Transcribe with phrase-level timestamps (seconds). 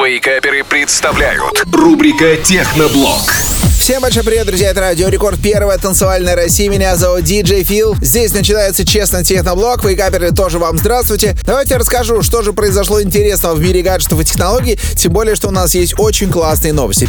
[0.00, 3.41] Вейкаперы представляют рубрика Техноблог.
[3.82, 7.96] Всем большой привет, друзья, это Радио Рекорд, первая танцевальная Россия, меня зовут Диджей Фил.
[8.00, 11.36] Здесь начинается честно техноблог, вейкаперы тоже вам здравствуйте.
[11.44, 15.50] Давайте расскажу, что же произошло интересного в мире гаджетов и технологий, тем более, что у
[15.50, 17.08] нас есть очень классные новости.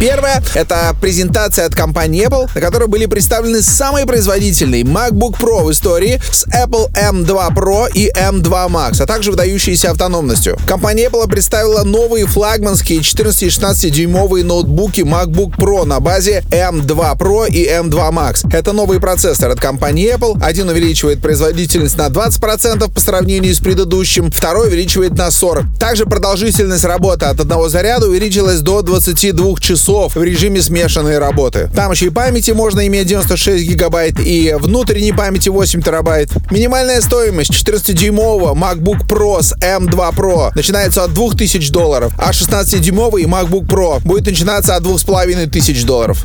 [0.00, 5.70] Первое— это презентация от компании Apple, на которой были представлены самые производительные MacBook Pro в
[5.70, 10.58] истории с Apple M2 Pro и M2 Max, а также выдающиеся автономностью.
[10.66, 16.44] Компания Apple представила новые флагманские 14 и 16 дюймовые ноутбуки MacBook Pro на базе базе
[16.50, 18.48] M2 Pro и M2 Max.
[18.52, 20.38] Это новый процессор от компании Apple.
[20.40, 25.64] Один увеличивает производительность на 20% по сравнению с предыдущим, второй увеличивает на 40%.
[25.80, 31.68] Также продолжительность работы от одного заряда увеличилась до 22 часов в режиме смешанной работы.
[31.74, 36.30] Там еще и памяти можно иметь 96 гигабайт и внутренней памяти 8 терабайт.
[36.52, 43.66] Минимальная стоимость 14-дюймового MacBook Pro с M2 Pro начинается от 2000 долларов, а 16-дюймовый MacBook
[43.66, 46.24] Pro будет начинаться от 2500 долларов долларов.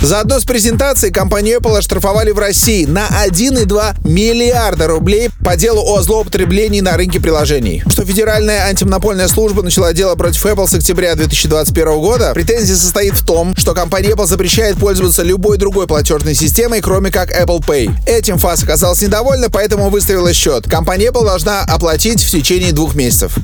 [0.00, 6.02] Заодно с презентацией компанию Apple оштрафовали в России на 1,2 миллиарда рублей по делу о
[6.02, 7.82] злоупотреблении на рынке приложений.
[7.88, 13.24] Что Федеральная антимонопольная служба начала дело против Apple с октября 2021 года, претензия состоит в
[13.24, 17.90] том, что компания Apple запрещает пользоваться любой другой платежной системой, кроме как Apple Pay.
[18.06, 20.68] Этим ФАС оказалась недовольна, поэтому выставила счет.
[20.68, 23.36] Компания Apple должна оплатить в течение двух месяцев.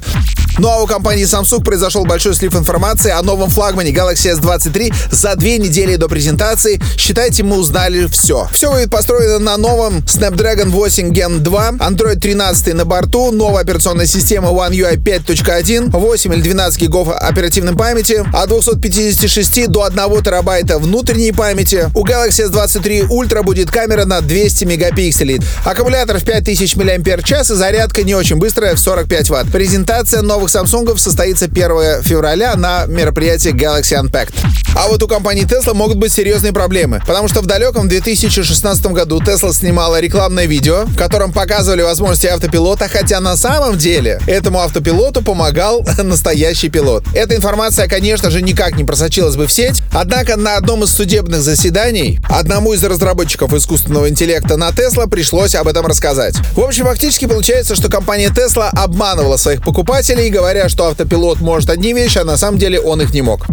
[0.58, 5.34] Ну а у компании Samsung произошел большой слив информации о новом флагмане Galaxy S23 за
[5.34, 6.80] две недели до презентации.
[6.98, 8.48] Считайте, мы узнали все.
[8.52, 14.06] Все будет построено на новом Snapdragon 8 Gen 2, Android 13 на борту, новая операционная
[14.06, 20.78] система One UI 5.1, 8 или 12 гигов оперативной памяти, от 256 до 1 терабайта
[20.78, 21.90] внутренней памяти.
[21.94, 28.02] У Galaxy S23 Ultra будет камера на 200 мегапикселей, аккумулятор в 5000 мАч и зарядка
[28.02, 29.50] не очень быстрая в 45 Вт.
[29.50, 34.34] Презентация нового новых Samsung состоится 1 февраля на мероприятии Galaxy Unpacked.
[34.74, 39.20] А вот у компании Tesla могут быть серьезные проблемы, потому что в далеком 2016 году
[39.20, 45.22] Tesla снимала рекламное видео, в котором показывали возможности автопилота, хотя на самом деле этому автопилоту
[45.22, 47.04] помогал настоящий пилот.
[47.14, 51.42] Эта информация, конечно же, никак не просочилась бы в сеть, однако на одном из судебных
[51.42, 56.34] заседаний одному из разработчиков искусственного интеллекта на Tesla пришлось об этом рассказать.
[56.56, 61.92] В общем, фактически получается, что компания Tesla обманывала своих покупателей, говоря, что автопилот может одни
[61.92, 63.46] вещи, а на самом деле он их не мог.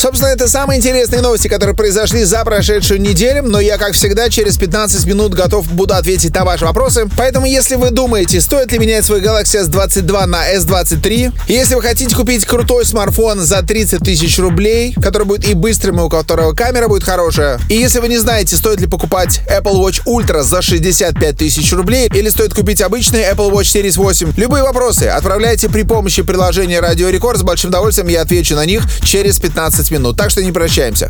[0.00, 4.56] Собственно, это самые интересные новости, которые произошли за прошедшую неделю, но я, как всегда, через
[4.56, 7.06] 15 минут готов буду ответить на ваши вопросы.
[7.18, 12.16] Поэтому, если вы думаете, стоит ли менять свой Galaxy S22 на S23, если вы хотите
[12.16, 16.88] купить крутой смартфон за 30 тысяч рублей, который будет и быстрым, и у которого камера
[16.88, 21.36] будет хорошая, и если вы не знаете, стоит ли покупать Apple Watch Ultra за 65
[21.36, 26.22] тысяч рублей, или стоит купить обычный Apple Watch Series 8, любые вопросы отправляйте при помощи
[26.22, 30.16] приложения Radio Record, с большим удовольствием я отвечу на них через 15 минут.
[30.16, 31.08] Так что не прощаемся.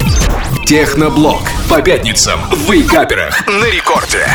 [0.66, 1.42] Техноблог.
[1.68, 4.26] По пятницам в Вейкаперах на рекорде.